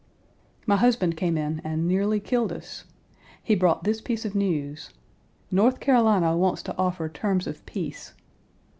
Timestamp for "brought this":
3.53-4.01